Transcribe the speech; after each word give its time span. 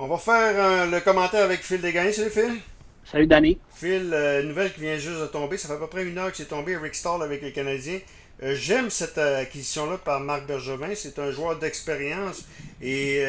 On 0.00 0.06
va 0.06 0.16
faire 0.16 0.54
euh, 0.54 0.86
le 0.86 1.00
commentaire 1.00 1.42
avec 1.42 1.60
Phil 1.60 1.80
Desgains. 1.80 2.12
Salut 2.12 2.30
Phil. 2.30 2.60
Salut 3.04 3.26
Danny. 3.26 3.58
Phil, 3.74 4.12
euh, 4.14 4.44
nouvelle 4.44 4.72
qui 4.72 4.82
vient 4.82 4.96
juste 4.96 5.20
de 5.20 5.26
tomber. 5.26 5.58
Ça 5.58 5.66
fait 5.66 5.74
à 5.74 5.78
peu 5.78 5.88
près 5.88 6.04
une 6.04 6.16
heure 6.18 6.30
que 6.30 6.36
c'est 6.36 6.44
tombé. 6.44 6.76
Rick 6.76 6.94
Stall 6.94 7.20
avec 7.20 7.42
les 7.42 7.50
Canadiens. 7.50 7.98
Euh, 8.44 8.54
j'aime 8.54 8.90
cette 8.90 9.18
acquisition-là 9.18 9.98
par 9.98 10.20
Marc 10.20 10.46
Bergevin. 10.46 10.94
C'est 10.94 11.18
un 11.18 11.32
joueur 11.32 11.58
d'expérience. 11.58 12.46
Et 12.80 13.24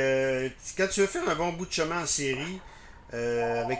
quand 0.77 0.85
tu 0.91 1.01
veux 1.01 1.07
faire 1.07 1.27
un 1.27 1.33
bon 1.33 1.53
bout 1.53 1.65
de 1.65 1.71
chemin 1.71 2.03
en 2.03 2.05
série, 2.05 2.61
avec, 3.11 3.79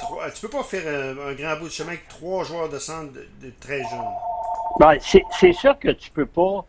trois, 0.00 0.30
tu 0.30 0.40
peux 0.40 0.48
pas 0.48 0.62
faire 0.62 1.16
un, 1.20 1.34
grand 1.34 1.58
bout 1.58 1.66
de 1.66 1.72
chemin 1.72 1.90
avec 1.90 2.08
trois 2.08 2.44
joueurs 2.44 2.70
de 2.70 2.78
centre 2.78 3.12
de, 3.12 3.52
très 3.60 3.80
jeunes. 3.80 4.00
Ben, 4.80 4.96
c'est 5.02 5.52
sûr 5.52 5.78
que 5.78 5.90
tu 5.90 6.10
peux 6.12 6.24
pas 6.24 6.64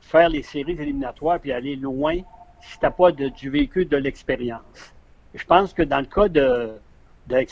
faire 0.00 0.28
les 0.28 0.42
séries 0.42 0.76
éliminatoires 0.80 1.38
puis 1.38 1.52
aller 1.52 1.76
loin 1.76 2.22
si 2.66 2.78
tu 2.78 2.84
n'as 2.84 2.90
pas 2.90 3.12
du 3.12 3.50
véhicule 3.50 3.88
de 3.88 3.96
l'expérience. 3.96 4.92
Je 5.34 5.44
pense 5.44 5.72
que 5.72 5.82
dans 5.82 6.00
le 6.00 6.06
cas 6.06 6.28
de, 6.28 6.72
de 7.28 7.46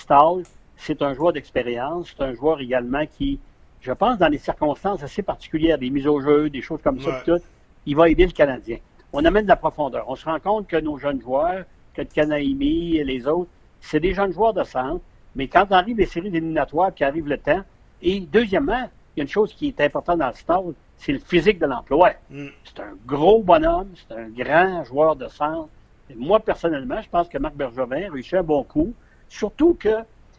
c'est 0.77 1.03
un 1.03 1.15
joueur 1.15 1.33
d'expérience, 1.33 2.15
c'est 2.17 2.23
un 2.25 2.35
joueur 2.35 2.61
également 2.61 3.05
qui, 3.07 3.39
je 3.81 3.93
pense, 3.93 4.19
dans 4.19 4.29
des 4.29 4.39
circonstances 4.39 5.03
assez 5.03 5.23
particulières, 5.23 5.79
des 5.79 5.91
mises 5.91 6.07
au 6.07 6.21
jeu, 6.21 6.51
des 6.51 6.63
choses 6.63 6.81
comme 6.83 7.01
ça, 7.01 7.23
tout, 7.25 7.39
il 7.87 7.97
va 7.97 8.09
aider 8.09 8.27
le 8.27 8.33
Canadien. 8.33 8.79
On 9.13 9.25
amène 9.25 9.45
de 9.45 9.49
la 9.49 9.57
profondeur. 9.57 10.05
On 10.09 10.17
se 10.17 10.25
rend 10.25 10.41
compte 10.41 10.67
que 10.67 10.77
nos 10.77 10.99
jeunes 10.99 11.21
joueurs, 11.21 11.65
que 11.95 12.03
le 12.03 12.09
Canaimi 12.09 12.97
et 12.97 13.05
les 13.05 13.27
autres, 13.27 13.51
c'est 13.81 14.01
des 14.01 14.15
jeunes 14.15 14.33
joueurs 14.33 14.55
de 14.55 14.65
centre, 14.65 15.01
mais 15.37 15.47
quand 15.47 15.71
arrivent 15.71 15.99
les 15.99 16.07
séries 16.07 16.29
éliminatoires, 16.29 16.93
puis 16.93 17.05
arrive 17.05 17.29
le 17.29 17.39
temps, 17.39 17.63
et 18.03 18.21
deuxièmement, 18.21 18.89
il 19.15 19.19
y 19.19 19.21
a 19.21 19.23
une 19.23 19.29
chose 19.29 19.53
qui 19.53 19.69
est 19.69 19.81
importante 19.81 20.19
dans 20.19 20.29
le 20.29 20.35
stade, 20.35 20.75
c'est 21.05 21.13
le 21.13 21.19
physique 21.19 21.59
de 21.59 21.67
l'emploi. 21.67 22.13
Mm. 22.31 22.47
C'est 22.65 22.81
un 22.81 22.95
gros 23.05 23.43
bonhomme, 23.43 23.91
c'est 23.97 24.15
un 24.17 24.29
grand 24.29 24.85
joueur 24.85 25.17
de 25.17 25.29
centre. 25.29 25.69
moi, 26.17 26.41
personnellement, 26.41 27.01
je 27.03 27.09
pense 27.11 27.29
que 27.29 27.37
Marc 27.37 27.55
Bergevin 27.55 28.11
réussit 28.11 28.35
un 28.35 28.43
bon 28.43 28.63
coup. 28.65 28.95
Surtout 29.29 29.75
que, 29.75 29.97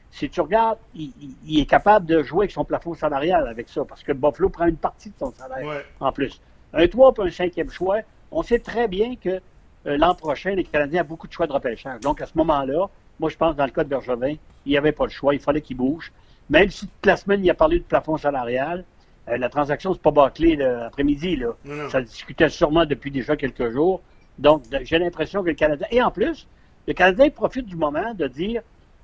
si 0.09 0.27
tu 0.29 0.41
regardes, 0.41 0.79
il, 0.95 1.59
est 1.59 1.65
capable 1.65 2.07
de 2.07 2.23
jouer 2.23 2.45
avec 2.45 2.51
son 2.51 2.65
plafond 2.65 2.95
salarial 2.95 3.47
avec 3.47 3.69
ça, 3.69 3.85
parce 3.85 4.01
que 4.01 4.11
Buffalo 4.11 4.49
prend 4.49 4.65
une 4.65 4.77
partie 4.77 5.09
de 5.09 5.15
son 5.19 5.31
salaire 5.33 5.83
en 5.99 6.11
plus. 6.11 6.41
Un 6.73 6.87
3 6.87 7.13
pour 7.13 7.25
un 7.25 7.31
cinquième 7.31 7.69
choix, 7.69 7.99
on 8.31 8.41
sait 8.41 8.59
très 8.59 8.87
bien 8.87 9.15
que 9.15 9.41
euh, 9.85 9.97
l'an 9.97 10.15
prochain, 10.15 10.51
les 10.55 10.63
Canadiens 10.63 11.03
ont 11.03 11.07
beaucoup 11.07 11.27
de 11.27 11.33
choix 11.33 11.45
de 11.45 11.53
repêchage. 11.53 11.99
Donc, 11.99 12.21
à 12.21 12.25
ce 12.25 12.35
moment-là, 12.37 12.89
moi, 13.19 13.29
je 13.29 13.37
pense, 13.37 13.55
dans 13.55 13.65
le 13.65 13.71
cas 13.71 13.83
de 13.83 13.89
Bergevin, 13.89 14.35
il 14.65 14.69
n'y 14.69 14.77
avait 14.77 14.91
pas 14.91 15.05
le 15.05 15.11
choix, 15.11 15.35
il 15.35 15.39
fallait 15.39 15.61
qu'il 15.61 15.77
bouge. 15.77 16.11
Même 16.49 16.69
si 16.71 16.87
toute 16.87 17.05
la 17.05 17.17
semaine, 17.17 17.43
il 17.43 17.49
a 17.51 17.53
parlé 17.53 17.79
de 17.79 17.83
plafond 17.83 18.17
salarial, 18.17 18.83
euh, 19.29 19.37
la 19.37 19.49
transaction, 19.49 19.93
c'est 19.93 20.01
pas 20.01 20.11
bâclé 20.11 20.55
l'après-midi. 20.55 21.37
Là. 21.37 21.89
Ça 21.89 22.01
discutait 22.01 22.49
sûrement 22.49 22.85
depuis 22.85 23.11
déjà 23.11 23.35
quelques 23.35 23.71
jours. 23.71 24.01
Donc, 24.37 24.63
j'ai 24.83 24.99
l'impression 24.99 25.41
que 25.43 25.49
le 25.49 25.55
Canadien. 25.55 25.87
Et 25.91 26.01
en 26.01 26.11
plus, 26.11 26.47
le 26.87 26.93
Canadien 26.93 27.29
profite 27.29 27.65
du 27.65 27.75
moment 27.75 28.13
de 28.13 28.27
dire 28.27 28.61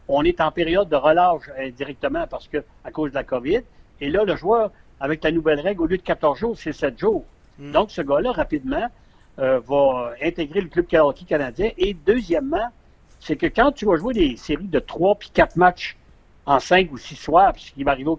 on 0.08 0.24
est 0.24 0.42
en 0.42 0.52
période 0.52 0.90
de 0.90 0.96
relâche 0.96 1.50
indirectement 1.58 2.28
parce 2.28 2.48
que 2.48 2.64
à 2.84 2.92
cause 2.92 3.12
de 3.12 3.16
la 3.16 3.24
COVID. 3.24 3.62
Et 4.02 4.10
là, 4.10 4.24
le 4.24 4.36
joueur, 4.36 4.72
avec 5.00 5.24
la 5.24 5.32
nouvelle 5.32 5.60
règle, 5.60 5.82
au 5.82 5.86
lieu 5.86 5.98
de 5.98 6.04
14 6.04 6.38
jours, 6.38 6.58
c'est 6.58 6.74
7 6.74 7.00
jours. 7.00 7.24
Hmm. 7.58 7.72
Donc, 7.72 7.92
ce 7.92 8.02
gars-là, 8.02 8.32
rapidement, 8.32 8.88
euh, 9.40 9.60
va 9.60 10.14
intégrer 10.22 10.62
le 10.62 10.68
club 10.68 10.86
hockey 10.94 11.26
canadien. 11.26 11.72
Et 11.78 11.94
deuxièmement, 11.94 12.68
c'est 13.20 13.36
que 13.36 13.46
quand 13.46 13.72
tu 13.72 13.86
vas 13.86 13.96
jouer 13.98 14.14
des 14.14 14.36
séries 14.36 14.68
de 14.68 14.80
3 14.80 15.16
puis 15.16 15.30
4 15.34 15.56
matchs 15.56 15.98
en 16.46 16.60
5 16.60 16.92
ou 16.92 16.98
6 16.98 17.16
soirs, 17.16 17.54
ce 17.56 17.72
qui 17.72 17.84
va 17.84 17.92
arriver 17.92 18.10
aux 18.10 18.16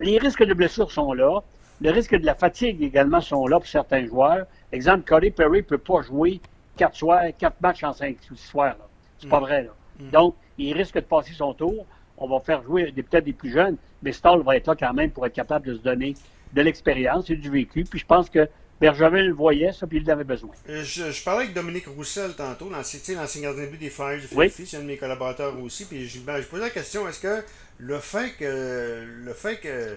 Les 0.00 0.18
risques 0.18 0.44
de 0.44 0.54
blessures 0.54 0.90
sont 0.90 1.12
là. 1.12 1.40
Le 1.80 1.90
risque 1.90 2.16
de 2.16 2.26
la 2.26 2.34
fatigue 2.34 2.82
également 2.82 3.20
sont 3.20 3.46
là 3.46 3.58
pour 3.58 3.68
certains 3.68 4.04
joueurs. 4.06 4.46
Exemple, 4.72 5.04
Corey 5.06 5.30
Perry 5.30 5.58
ne 5.58 5.62
peut 5.62 5.78
pas 5.78 6.02
jouer 6.02 6.40
quatre 6.76 6.96
soirs, 6.96 7.22
quatre 7.38 7.60
matchs 7.60 7.84
en 7.84 7.92
cinq 7.92 8.16
ou 8.30 8.34
six 8.34 8.48
soirs. 8.48 8.76
C'est 9.18 9.28
pas 9.28 9.40
mm. 9.40 9.42
vrai. 9.42 9.62
Là. 9.64 9.70
Mm. 10.00 10.10
Donc, 10.10 10.34
il 10.58 10.72
risque 10.72 10.96
de 10.96 11.00
passer 11.00 11.32
son 11.32 11.54
tour. 11.54 11.86
On 12.16 12.28
va 12.28 12.40
faire 12.40 12.62
jouer 12.62 12.90
peut-être 12.92 13.24
des 13.24 13.32
plus 13.32 13.50
jeunes, 13.50 13.76
mais 14.02 14.12
Stall 14.12 14.42
va 14.42 14.56
être 14.56 14.66
là 14.66 14.74
quand 14.74 14.92
même 14.92 15.10
pour 15.10 15.24
être 15.24 15.32
capable 15.32 15.66
de 15.66 15.74
se 15.74 15.80
donner 15.80 16.14
de 16.52 16.62
l'expérience 16.62 17.30
et 17.30 17.36
du 17.36 17.50
vécu. 17.50 17.84
Puis 17.84 18.00
je 18.00 18.06
pense 18.06 18.28
que 18.28 18.48
Bergevin 18.80 19.22
le 19.22 19.32
voyait, 19.32 19.72
ça, 19.72 19.86
puis 19.86 19.98
il 19.98 20.08
en 20.08 20.12
avait 20.12 20.24
besoin. 20.24 20.50
Euh, 20.68 20.84
je, 20.84 21.24
parlais 21.24 21.44
avec 21.44 21.54
Dominique 21.54 21.86
Roussel 21.88 22.34
tantôt, 22.34 22.70
l'ancien 22.70 23.14
gardien 23.14 23.64
de 23.64 23.66
but 23.66 23.78
des 23.78 23.90
Flyers 23.90 24.22
de 24.22 24.26
Philadelphie, 24.26 24.66
c'est 24.66 24.76
un 24.76 24.80
de 24.80 24.86
mes 24.86 24.96
collaborateurs 24.96 25.58
aussi, 25.60 25.84
puis 25.84 26.06
je, 26.06 26.20
ben, 26.20 26.40
je 26.40 26.46
posais 26.46 26.62
la 26.62 26.70
question, 26.70 27.08
est-ce 27.08 27.20
que 27.20 27.42
le 27.78 27.98
fait 27.98 28.34
que 28.38 29.04
le 29.24 29.32
fait 29.32 29.56
que 29.56 29.96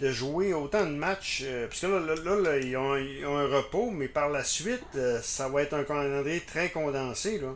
de 0.00 0.10
jouer 0.10 0.52
autant 0.52 0.84
de 0.84 0.90
matchs, 0.90 1.42
euh, 1.46 1.68
parce 1.68 1.80
que 1.80 1.86
là, 1.86 2.40
là, 2.42 2.58
ils, 2.58 2.76
ont, 2.76 2.92
un 2.94 3.46
repos, 3.46 3.90
mais 3.90 4.08
par 4.08 4.28
la 4.28 4.44
suite, 4.44 4.84
euh, 4.96 5.18
ça 5.22 5.48
va 5.48 5.62
être 5.62 5.74
un 5.74 5.84
calendrier 5.84 6.40
très 6.40 6.68
condensé. 6.68 7.38
Là. 7.38 7.54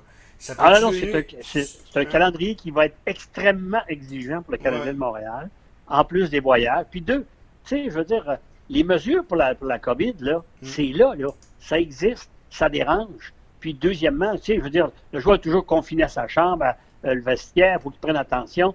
ah 0.59 0.81
non, 0.81 0.91
c'est 0.93 1.15
un, 1.15 2.01
hein? 2.01 2.05
calendrier 2.07 2.55
qui 2.55 2.71
va 2.71 2.87
être 2.87 2.97
extrêmement 3.05 3.83
exigeant 3.89 4.43
pour 4.43 4.53
le 4.53 4.59
Canadien 4.59 4.95
de 4.95 4.99
Montréal, 4.99 5.51
en 5.87 6.05
plus 6.05 6.31
des 6.31 6.41
voyages. 6.41 6.87
Puis 6.91 7.03
deux, 7.03 7.27
tu 7.65 7.77
sais, 7.77 7.85
je 7.91 7.91
veux 7.91 8.05
dire, 8.05 8.39
les 8.71 8.85
mesures 8.85 9.25
pour 9.25 9.37
la, 9.37 9.55
pour 9.55 9.67
la 9.67 9.79
COVID, 9.79 10.15
là, 10.21 10.39
mm. 10.39 10.43
c'est 10.63 10.93
là, 10.95 11.15
là. 11.19 11.29
Ça 11.59 11.79
existe, 11.79 12.31
ça 12.49 12.71
dérange. 12.71 13.35
Puis 13.59 13.75
deuxièmement, 13.75 14.35
tu 14.37 14.45
sais, 14.45 14.57
je 14.57 14.63
veux 14.63 14.71
dire, 14.71 14.91
le 15.13 15.21
joueur 15.21 15.37
est 15.37 15.41
toujours 15.41 15.67
confiné 15.67 16.05
à 16.05 16.09
sa 16.09 16.27
chambre, 16.29 16.65
à, 16.65 16.77
le 17.15 17.21
vestiaire, 17.21 17.79
il 17.79 17.83
faut 17.83 17.91
qu'il 17.91 18.01
prenne 18.01 18.17
attention 18.17 18.75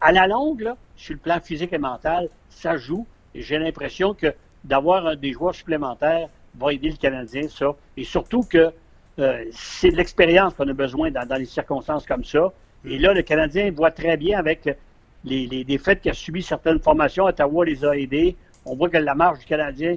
à 0.00 0.12
la 0.12 0.26
longue, 0.26 0.72
sur 0.96 1.14
le 1.14 1.18
plan 1.18 1.40
physique 1.40 1.72
et 1.72 1.78
mental, 1.78 2.28
ça 2.48 2.76
joue. 2.76 3.06
Et 3.34 3.42
j'ai 3.42 3.58
l'impression 3.58 4.14
que 4.14 4.32
d'avoir 4.62 5.16
des 5.16 5.32
joueurs 5.32 5.54
supplémentaires 5.54 6.28
va 6.54 6.72
aider 6.72 6.90
le 6.90 6.96
Canadien, 6.96 7.48
ça. 7.48 7.74
Et 7.96 8.04
surtout 8.04 8.42
que 8.42 8.72
euh, 9.18 9.44
c'est 9.50 9.90
de 9.90 9.96
l'expérience 9.96 10.54
qu'on 10.54 10.68
a 10.68 10.72
besoin 10.72 11.10
dans, 11.10 11.36
les 11.36 11.46
circonstances 11.46 12.06
comme 12.06 12.24
ça. 12.24 12.52
Et 12.84 12.98
là, 12.98 13.12
le 13.12 13.22
Canadien 13.22 13.70
voit 13.72 13.90
très 13.90 14.16
bien 14.16 14.38
avec 14.38 14.76
les, 15.24 15.46
les 15.46 15.64
défaites 15.64 16.00
qu'il 16.00 16.10
a 16.10 16.14
subies 16.14 16.42
certaines 16.42 16.78
formations. 16.78 17.24
Ottawa 17.24 17.64
les 17.64 17.84
a 17.84 17.96
aidés. 17.96 18.36
On 18.64 18.76
voit 18.76 18.88
que 18.88 18.96
la 18.96 19.14
marge 19.14 19.40
du 19.40 19.44
Canadien 19.44 19.96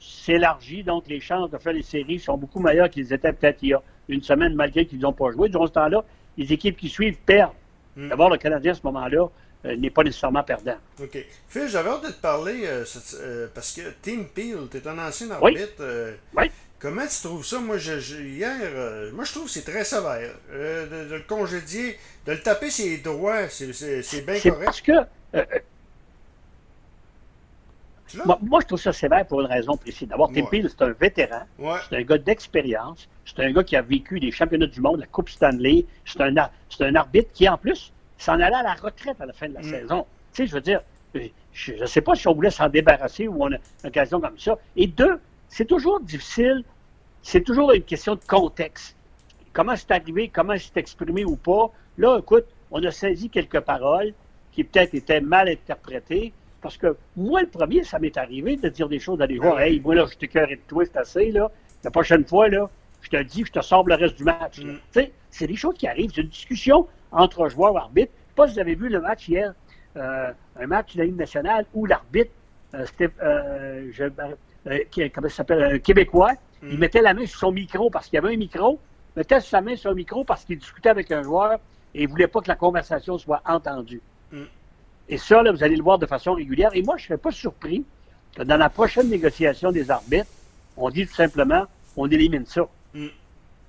s'élargit, 0.00 0.82
donc 0.82 1.04
les 1.08 1.20
chances 1.20 1.50
de 1.50 1.58
faire 1.58 1.72
les 1.72 1.82
séries 1.82 2.18
sont 2.18 2.36
beaucoup 2.36 2.60
meilleures 2.60 2.90
qu'ils 2.90 3.12
étaient 3.12 3.32
peut-être 3.32 3.58
il 3.62 3.70
y 3.70 3.74
a 3.74 3.82
une 4.08 4.22
semaine, 4.22 4.54
malgré 4.54 4.86
qu'ils 4.86 5.00
n'ont 5.00 5.12
pas 5.12 5.30
joué. 5.30 5.48
Durant 5.48 5.66
ce 5.66 5.72
temps-là, 5.72 6.04
les 6.36 6.52
équipes 6.52 6.76
qui 6.76 6.88
suivent 6.88 7.18
perdent. 7.26 7.52
Hmm. 7.96 8.08
D'abord, 8.08 8.30
le 8.30 8.38
Canadien, 8.38 8.72
à 8.72 8.74
ce 8.74 8.80
moment-là, 8.84 9.28
euh, 9.64 9.76
n'est 9.76 9.90
pas 9.90 10.02
nécessairement 10.02 10.42
perdant. 10.42 10.76
OK. 11.00 11.18
Phil, 11.48 11.68
j'avais 11.68 11.90
hâte 11.90 12.04
de 12.04 12.10
te 12.10 12.20
parler 12.20 12.62
euh, 12.64 12.84
euh, 13.20 13.46
parce 13.54 13.72
que 13.72 13.82
Tim 14.02 14.24
Peel, 14.34 14.56
tu 14.70 14.78
es 14.78 14.88
un 14.88 14.98
ancien 14.98 15.30
arbitre. 15.30 16.14
Oui. 16.36 16.50
Comment 16.80 17.06
tu 17.06 17.22
trouves 17.22 17.46
ça? 17.46 17.60
Moi, 17.60 17.78
je, 17.78 18.20
hier, 18.20 18.56
moi, 19.12 19.24
je 19.24 19.30
trouve 19.30 19.44
que 19.44 19.50
c'est 19.50 19.62
très 19.62 19.84
sévère. 19.84 20.34
De, 20.50 21.14
le 21.14 21.20
congédier, 21.28 21.96
de 22.26 22.32
le 22.32 22.40
taper 22.40 22.70
ses 22.70 22.98
droits, 22.98 23.48
c'est 23.48 24.26
bien 24.26 24.40
correct. 24.40 24.64
Parce 24.64 24.80
que 24.80 24.92
moi, 28.42 28.60
je 28.60 28.66
trouve 28.66 28.80
ça 28.80 28.92
sévère 28.92 29.26
pour 29.26 29.40
une 29.40 29.46
raison 29.46 29.76
précise. 29.76 30.08
D'abord, 30.08 30.30
Tim 30.32 30.46
c'est 30.50 30.82
un 30.82 30.92
vétéran. 30.92 31.42
C'est 31.88 31.96
un 31.96 32.02
gars 32.02 32.18
d'expérience. 32.18 33.08
C'est 33.24 33.40
un 33.44 33.52
gars 33.52 33.64
qui 33.64 33.76
a 33.76 33.82
vécu 33.82 34.20
des 34.20 34.30
championnats 34.30 34.66
du 34.66 34.80
monde, 34.80 35.00
la 35.00 35.06
Coupe 35.06 35.28
Stanley. 35.28 35.86
C'est 36.04 36.20
un, 36.20 36.34
un 36.36 36.94
arbitre 36.94 37.30
qui, 37.32 37.48
en 37.48 37.56
plus, 37.56 37.92
s'en 38.18 38.34
allait 38.34 38.54
à 38.54 38.62
la 38.62 38.74
retraite 38.74 39.20
à 39.20 39.26
la 39.26 39.32
fin 39.32 39.48
de 39.48 39.54
la 39.54 39.60
mm. 39.60 39.64
saison. 39.64 40.06
Tu 40.32 40.42
sais, 40.42 40.46
je 40.46 40.54
veux 40.54 40.60
dire, 40.60 40.80
je 41.52 41.72
ne 41.74 41.86
sais 41.86 42.00
pas 42.00 42.14
si 42.14 42.26
on 42.28 42.34
voulait 42.34 42.50
s'en 42.50 42.68
débarrasser 42.68 43.28
ou 43.28 43.42
on 43.42 43.52
a 43.52 43.56
une 43.56 43.88
occasion 43.88 44.20
comme 44.20 44.38
ça. 44.38 44.58
Et 44.76 44.86
deux, 44.86 45.20
c'est 45.48 45.66
toujours 45.66 46.00
difficile. 46.00 46.64
C'est 47.22 47.42
toujours 47.42 47.72
une 47.72 47.82
question 47.82 48.14
de 48.14 48.24
contexte. 48.26 48.96
Comment 49.52 49.76
c'est 49.76 49.90
arrivé, 49.90 50.28
comment 50.28 50.54
c'est 50.58 50.76
exprimé 50.78 51.24
ou 51.24 51.36
pas. 51.36 51.70
Là, 51.98 52.18
écoute, 52.18 52.46
on 52.70 52.82
a 52.82 52.90
saisi 52.90 53.28
quelques 53.28 53.60
paroles 53.60 54.14
qui 54.52 54.64
peut-être 54.64 54.94
étaient 54.94 55.20
mal 55.20 55.48
interprétées. 55.48 56.32
Parce 56.62 56.76
que 56.78 56.96
moi, 57.16 57.42
le 57.42 57.48
premier, 57.48 57.82
ça 57.82 57.98
m'est 57.98 58.16
arrivé 58.16 58.56
de 58.56 58.68
dire 58.68 58.88
des 58.88 59.00
choses 59.00 59.20
à 59.20 59.26
des 59.26 59.36
joueurs. 59.36 59.60
Hey, 59.60 59.80
moi, 59.80 59.96
là, 59.96 60.06
je 60.10 60.16
t'ai 60.16 60.28
de 60.28 60.60
toi, 60.68 60.84
c'est 60.84 60.96
assez, 60.96 61.32
là. 61.32 61.50
La 61.82 61.90
prochaine 61.90 62.24
fois, 62.24 62.48
là, 62.48 62.70
je 63.00 63.10
te 63.10 63.20
dis, 63.20 63.44
je 63.44 63.50
te 63.50 63.60
sors 63.60 63.86
le 63.86 63.94
reste 63.96 64.16
du 64.16 64.24
match. 64.24 64.60
Mm. 64.60 64.74
Tu 64.74 64.78
sais, 64.92 65.12
c'est 65.30 65.48
des 65.48 65.56
choses 65.56 65.74
qui 65.74 65.88
arrivent. 65.88 66.12
C'est 66.14 66.22
une 66.22 66.28
discussion 66.28 66.86
entre 67.10 67.48
joueurs 67.48 67.74
et 67.74 67.78
arbitres. 67.78 68.12
pas 68.36 68.46
si 68.46 68.54
vous 68.54 68.60
avez 68.60 68.76
vu 68.76 68.88
le 68.88 69.00
match 69.00 69.28
hier, 69.28 69.52
euh, 69.96 70.32
un 70.58 70.66
match 70.66 70.94
de 70.94 71.00
la 71.00 71.04
Ligue 71.06 71.16
nationale 71.16 71.66
où 71.74 71.84
l'arbitre, 71.84 72.30
euh, 72.74 72.86
c'était, 72.86 73.10
euh, 73.22 73.90
euh 74.66 74.78
comment 75.12 75.28
ça 75.28 75.36
s'appelle, 75.36 75.64
un 75.64 75.78
Québécois, 75.78 76.32
mm. 76.62 76.68
il 76.70 76.78
mettait 76.78 77.02
la 77.02 77.12
main 77.12 77.26
sur 77.26 77.40
son 77.40 77.52
micro 77.52 77.90
parce 77.90 78.06
qu'il 78.06 78.14
y 78.14 78.18
avait 78.18 78.34
un 78.34 78.38
micro, 78.38 78.78
mettait 79.16 79.40
sa 79.40 79.60
main 79.60 79.74
sur 79.74 79.90
un 79.90 79.94
micro 79.94 80.22
parce 80.24 80.44
qu'il 80.44 80.58
discutait 80.58 80.90
avec 80.90 81.10
un 81.10 81.22
joueur 81.22 81.58
et 81.94 82.04
il 82.04 82.08
voulait 82.08 82.28
pas 82.28 82.40
que 82.40 82.48
la 82.48 82.54
conversation 82.54 83.18
soit 83.18 83.42
entendue. 83.44 84.00
Mm. 84.30 84.44
Et 85.08 85.18
ça, 85.18 85.42
là, 85.42 85.52
vous 85.52 85.62
allez 85.62 85.76
le 85.76 85.82
voir 85.82 85.98
de 85.98 86.06
façon 86.06 86.34
régulière. 86.34 86.70
Et 86.74 86.82
moi, 86.82 86.96
je 86.96 87.02
ne 87.04 87.06
serais 87.08 87.18
pas 87.18 87.30
surpris 87.32 87.84
que 88.36 88.42
dans 88.42 88.56
la 88.56 88.70
prochaine 88.70 89.08
négociation 89.08 89.72
des 89.72 89.90
arbitres, 89.90 90.30
on 90.76 90.88
dit 90.90 91.06
tout 91.06 91.14
simplement, 91.14 91.66
on 91.96 92.08
élimine 92.10 92.46
ça. 92.46 92.62
Mm. 92.94 93.06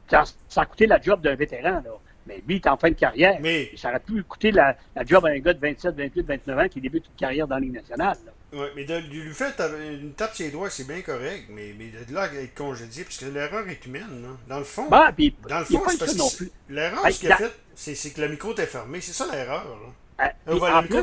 Ça, 0.09 0.24
a 0.62 0.65
coûté 0.65 0.85
la 0.85 1.01
job 1.01 1.21
d'un 1.21 1.35
vétéran. 1.35 1.81
Mais 2.25 2.41
lui, 2.47 2.56
il 2.56 2.62
est 2.65 2.68
en 2.69 2.77
fin 2.77 2.89
de 2.89 2.95
carrière. 2.95 3.38
Mais- 3.41 3.71
Ça 3.75 3.89
aurait 3.89 4.00
pu 4.00 4.24
coûter 4.24 4.51
la, 4.51 4.77
la 4.95 5.03
job 5.03 5.25
à 5.25 5.30
un 5.30 5.39
gars 5.39 5.53
de 5.53 5.59
27, 5.59 5.95
28, 5.95 6.21
29 6.25 6.59
ans 6.59 6.68
qui 6.69 6.80
débute 6.80 7.06
une 7.07 7.15
carrière 7.19 7.47
dans 7.47 7.56
la 7.56 7.62
Ligue 7.62 7.74
nationale. 7.74 8.15
là. 8.25 8.31
Ouais, 8.57 8.69
mais 8.75 8.86
de, 8.86 8.94
de 9.01 9.07
lui 9.07 9.33
faire 9.33 9.51
une 10.00 10.13
tape 10.13 10.36
sur 10.36 10.45
les 10.45 10.51
doigts, 10.51 10.69
c'est 10.69 10.88
bien 10.88 11.01
correct, 11.01 11.45
mais, 11.50 11.74
mais 11.77 11.88
de 11.88 12.13
là 12.13 12.21
à 12.21 12.33
être 12.36 12.53
congédié, 12.53 13.03
parce 13.03 13.18
que 13.18 13.25
l'erreur 13.25 13.68
est 13.68 13.83
humaine, 13.88 14.21
là. 14.21 14.27
Dans 14.47 14.59
le 14.59 14.63
fond, 14.63 14.88
Bah, 14.89 15.12
dans 15.50 15.59
le 15.59 15.65
fond, 15.65 15.81
c'est 15.89 15.97
parce 15.97 16.13
que 16.13 16.38
plus. 16.38 16.51
l'erreur, 16.69 17.03
ce 17.12 17.19
qu'il 17.19 17.31
a 17.31 17.38
fait, 17.38 17.51
c'est 17.75 17.95
c'est 17.95 18.12
que 18.12 18.21
le 18.21 18.27
micro 18.29 18.51
était 18.51 18.68
fermé. 18.68 19.01
C'est 19.01 19.12
ça 19.12 19.25
l'erreur, 19.31 19.65
là. 19.65 19.91
Euh, 20.21 20.25
voilà, 20.57 20.77
en 20.80 20.81
plus, 20.83 20.95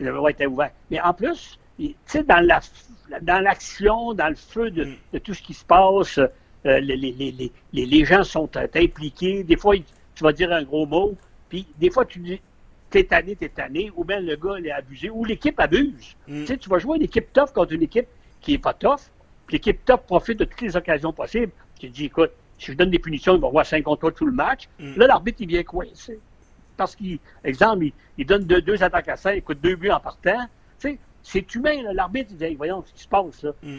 était 0.00 0.10
ouvert, 0.10 0.28
été 0.28 0.46
ouvert. 0.46 0.70
Mais 0.90 1.00
en 1.00 1.14
plus, 1.14 1.58
tu 1.78 1.94
sais, 2.06 2.22
dans 2.22 2.44
la 2.44 2.60
dans 3.20 3.40
l'action, 3.42 4.14
dans 4.14 4.28
le 4.28 4.34
feu 4.34 4.70
de, 4.70 4.84
Mm. 4.84 4.94
de 5.12 5.18
tout 5.18 5.34
ce 5.34 5.42
qui 5.42 5.52
se 5.54 5.64
passe, 5.64 6.18
euh, 6.18 6.28
les, 6.64 6.96
les, 6.96 7.12
les, 7.12 7.30
les, 7.32 7.52
les- 7.72 7.86
les 7.86 8.04
gens 8.04 8.24
sont 8.24 8.48
euh, 8.56 8.66
impliqués. 8.74 9.44
Des 9.44 9.56
fois, 9.56 9.74
tu 9.76 10.24
vas 10.24 10.32
dire 10.32 10.50
un 10.52 10.62
gros 10.62 10.86
mot, 10.86 11.14
puis 11.48 11.66
des 11.78 11.90
fois, 11.90 12.04
tu 12.06 12.18
dis 12.20 12.40
t'es 12.90 13.04
tanné, 13.04 13.36
t'es 13.36 13.48
tanné, 13.50 13.90
ou 13.96 14.04
bien 14.04 14.20
le 14.20 14.36
gars 14.36 14.54
il 14.58 14.66
est 14.66 14.72
abusé, 14.72 15.10
ou 15.10 15.24
l'équipe 15.24 15.58
abuse. 15.60 16.16
Mm. 16.28 16.40
Tu 16.40 16.46
sais, 16.46 16.56
tu 16.56 16.68
vas 16.70 16.78
jouer 16.78 16.96
une 16.96 17.02
équipe 17.04 17.32
tough 17.32 17.52
contre 17.54 17.72
une 17.72 17.82
équipe 17.82 18.06
qui 18.40 18.52
n'est 18.52 18.58
pas 18.58 18.72
tough, 18.72 19.00
puis 19.46 19.56
l'équipe 19.56 19.84
tough 19.84 20.00
profite 20.06 20.38
de 20.38 20.44
toutes 20.44 20.60
les 20.62 20.76
occasions 20.76 21.12
possibles. 21.12 21.52
Tu 21.78 21.88
te 21.90 21.94
dis, 21.94 22.04
écoute, 22.06 22.30
si 22.58 22.72
je 22.72 22.76
donne 22.76 22.90
des 22.90 22.98
punitions, 23.00 23.34
il 23.34 23.40
va 23.40 23.48
avoir 23.48 23.66
5 23.66 23.82
contre 23.82 24.10
tout 24.12 24.24
le 24.26 24.32
match. 24.32 24.68
Mm. 24.78 24.94
Là, 24.96 25.06
l'arbitre, 25.08 25.38
il 25.42 25.48
vient 25.48 25.62
coincer. 25.64 26.18
Parce 26.76 26.96
qu'il, 26.96 27.18
exemple, 27.44 27.84
il, 27.84 27.92
il 28.18 28.26
donne 28.26 28.44
deux, 28.44 28.60
deux 28.62 28.82
attaques 28.82 29.08
à 29.08 29.16
5, 29.16 29.34
il 29.34 29.42
coûte 29.42 29.60
deux 29.60 29.76
buts 29.76 29.90
en 29.90 30.00
partant. 30.00 30.46
C'est 31.26 31.54
humain, 31.54 31.76
l'arbitre, 31.94 32.30
il 32.32 32.36
dit, 32.36 32.44
Hey, 32.44 32.54
voyons 32.54 32.84
ce 32.86 32.92
qui 32.92 33.02
se 33.02 33.08
passe, 33.08 33.42
là. 33.42 33.52
Mm. 33.62 33.76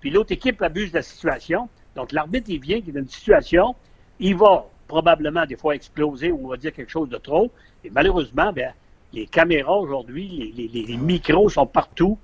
Puis 0.00 0.10
l'autre 0.10 0.32
équipe 0.32 0.62
abuse 0.62 0.90
de 0.90 0.96
la 0.96 1.02
situation. 1.02 1.68
Donc, 1.96 2.12
l'arbitre, 2.12 2.48
il 2.48 2.60
vient, 2.60 2.78
il 2.78 2.92
dans 2.92 3.00
une 3.00 3.08
situation, 3.08 3.74
il 4.20 4.36
va 4.36 4.64
probablement 4.86 5.44
des 5.44 5.56
fois 5.56 5.74
exploser 5.74 6.32
ou 6.32 6.46
on 6.46 6.48
va 6.48 6.56
dire 6.56 6.72
quelque 6.72 6.90
chose 6.90 7.08
de 7.10 7.18
trop. 7.18 7.50
Et 7.84 7.90
malheureusement, 7.90 8.52
ben, 8.52 8.72
les 9.12 9.26
caméras 9.26 9.76
aujourd'hui, 9.76 10.52
les- 10.56 10.68
les 10.86 10.96
micros 10.96 11.48
sont 11.50 11.66
partout. 11.66 12.18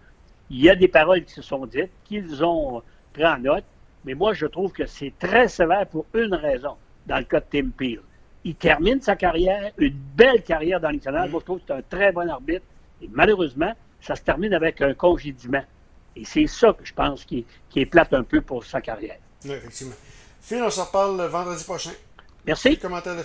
Il 0.48 0.60
y 0.62 0.70
a 0.70 0.76
des 0.76 0.88
paroles 0.88 1.24
qui 1.24 1.32
se 1.34 1.42
sont 1.42 1.66
dites, 1.66 1.90
qu'ils 2.04 2.42
ont 2.44 2.82
pris 3.12 3.26
en 3.26 3.38
note. 3.38 3.64
Mais 4.06 4.14
moi, 4.14 4.32
je 4.34 4.46
trouve 4.46 4.72
que 4.72 4.86
c'est 4.86 5.12
très 5.18 5.48
sévère 5.48 5.86
pour 5.88 6.06
une 6.14 6.34
raison, 6.34 6.76
dans 7.06 7.18
le 7.18 7.24
cas 7.24 7.40
de 7.40 7.46
Tim 7.50 7.68
Peel. 7.76 8.00
Il 8.44 8.54
termine 8.56 9.00
sa 9.00 9.16
carrière, 9.16 9.72
une 9.78 9.98
belle 10.16 10.42
carrière 10.42 10.80
dans 10.80 10.90
l'international. 10.90 11.28
Mm. 11.28 11.32
Moi, 11.32 11.40
je 11.40 11.44
trouve 11.44 11.58
que 11.58 11.64
c'est 11.66 11.74
un 11.74 11.82
très 11.82 12.12
bon 12.12 12.28
arbitre. 12.28 12.66
Et 13.02 13.08
malheureusement, 13.10 13.72
ça 14.00 14.14
se 14.16 14.22
termine 14.22 14.52
avec 14.54 14.80
un 14.82 14.94
congédiement. 14.94 15.64
Et 16.16 16.24
c'est 16.24 16.46
ça 16.46 16.72
que 16.72 16.84
je 16.84 16.92
pense 16.92 17.24
qui, 17.24 17.44
qui 17.70 17.80
est 17.80 17.86
plate 17.86 18.12
un 18.12 18.22
peu 18.22 18.40
pour 18.40 18.64
sa 18.64 18.80
carrière. 18.80 19.16
Oui, 19.44 19.52
effectivement. 19.52 19.94
Phil, 20.40 20.62
on 20.62 20.70
se 20.70 20.80
reparle 20.80 21.16
le 21.16 21.24
vendredi 21.24 21.64
prochain. 21.64 21.92
Merci. 22.46 22.76
Commentaire 22.78 23.16
de 23.16 23.22